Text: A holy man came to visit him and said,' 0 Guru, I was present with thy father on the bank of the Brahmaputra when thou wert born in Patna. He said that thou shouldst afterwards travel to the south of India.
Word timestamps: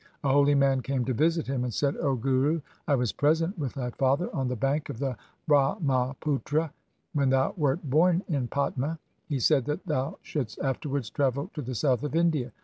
A 0.23 0.29
holy 0.31 0.55
man 0.55 0.81
came 0.81 1.05
to 1.05 1.13
visit 1.13 1.45
him 1.45 1.63
and 1.63 1.71
said,' 1.71 1.93
0 1.93 2.15
Guru, 2.15 2.61
I 2.87 2.95
was 2.95 3.13
present 3.13 3.59
with 3.59 3.73
thy 3.75 3.91
father 3.91 4.35
on 4.35 4.47
the 4.47 4.55
bank 4.55 4.89
of 4.89 4.97
the 4.97 5.15
Brahmaputra 5.47 6.73
when 7.13 7.29
thou 7.29 7.53
wert 7.55 7.87
born 7.87 8.23
in 8.27 8.47
Patna. 8.47 8.97
He 9.29 9.37
said 9.39 9.65
that 9.65 9.85
thou 9.85 10.17
shouldst 10.23 10.57
afterwards 10.57 11.11
travel 11.11 11.51
to 11.53 11.61
the 11.61 11.75
south 11.75 12.01
of 12.01 12.15
India. 12.15 12.51